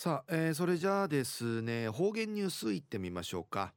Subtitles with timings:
[0.00, 3.72] さあ、えー、それじゃあですね方言ニュースいってみましょうか、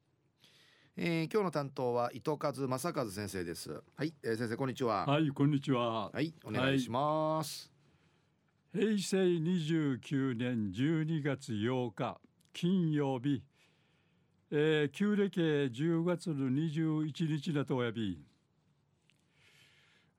[0.96, 3.82] えー、今日の担当は糸数正和先生です。
[3.96, 5.08] はい、えー、先生こんにちは。
[5.08, 6.12] はいこんにちは。
[6.12, 7.72] はいお願いします、
[8.72, 12.20] はい、平成29年12月8日
[12.54, 13.42] 金曜日。
[14.52, 18.20] えー、旧暦10月の21日だとおやび、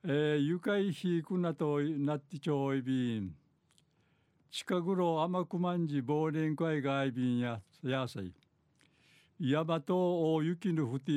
[0.03, 3.21] えー、愉快ひくなとなってちょいび。
[3.21, 3.42] ん
[4.55, 8.31] 近頃甘くまんじ忘年会があいびんややさい
[9.39, 11.11] 山と大雪のふて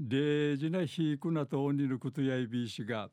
[0.00, 3.10] デージなひくなとおにることやいびしが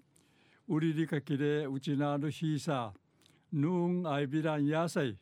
[0.65, 2.93] 売りりかきれうちなあるひさ
[3.51, 5.17] ぬんあいびらんやさい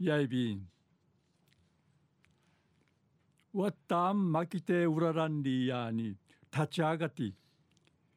[0.00, 0.66] やいびん。
[3.52, 6.16] わったんまきてうららんりやに
[6.50, 7.34] 立ち上がって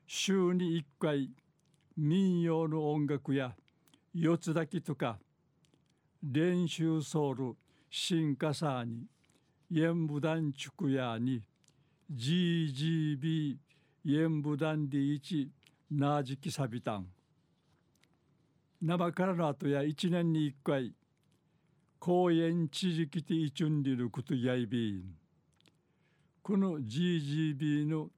[0.07, 1.29] 週に一回
[1.97, 3.53] 民謡の音楽や
[4.13, 5.19] 四つだきとか
[6.21, 7.57] 練習ソウル
[7.89, 9.07] 新華サーに
[9.75, 11.41] 演武団畜屋に
[12.09, 13.57] GGB
[14.05, 15.49] 演武団で一
[15.89, 17.07] なじきさびたん
[18.81, 20.93] 生からの後や一年に一回
[21.99, 25.03] 公園地域ていちゅんりることやいびん
[26.41, 28.09] この GGB の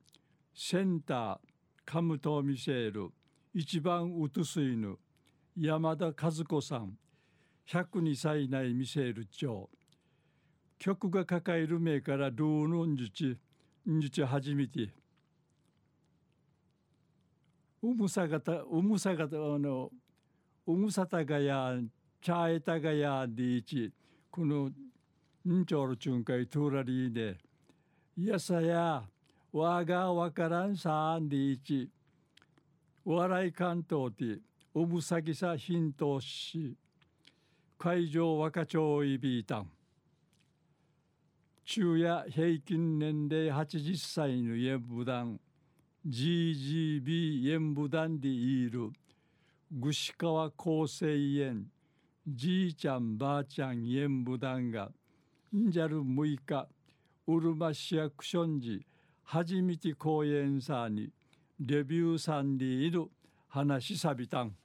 [0.55, 1.37] センター
[1.85, 3.11] カムトミセール
[3.53, 4.97] 一番うとすいぬ
[5.55, 6.97] 山田和子さん
[7.69, 9.69] 102歳内見せる長
[10.79, 13.37] 曲が抱える目からルーのんじち
[13.87, 14.89] んじち初めて
[17.85, 19.91] うむさがたうむさがたあの
[20.65, 21.77] うむさたがや
[22.19, 23.93] ちゃえたがやでいち
[24.31, 24.71] この
[25.47, 27.37] んちょるちゅんかいとらりで
[28.17, 29.03] いやさや
[29.53, 31.87] わがわからんさんでいち
[33.05, 34.39] 笑い関東で
[34.73, 36.75] おむさぎさヒントし
[37.77, 39.69] 会場若町いびいたん
[41.63, 45.39] 昼夜平均年齢80歳の演武団
[46.07, 48.91] GGB 演武団でいる
[49.81, 51.07] 串川厚生
[51.41, 51.65] 園
[52.27, 54.91] じいちゃんばあちゃん演武団が
[55.55, 56.67] んじゃる6日
[57.25, 58.85] うるま市役所んじ
[59.23, 61.09] 初めて公演さに
[61.59, 63.07] デビューさんでいる
[63.47, 64.55] 話さびたん。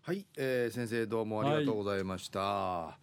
[0.00, 2.96] はい、えー、先生どうもありがとうございました、は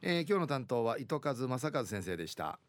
[0.00, 2.60] い、えー、今日の担当は糸数正和先生でした